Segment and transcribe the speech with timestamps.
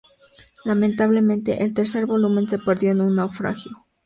[0.65, 3.85] Lamentablemente, el tercer volumen se perdió en un naufragio.